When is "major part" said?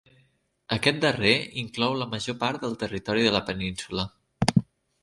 2.15-2.65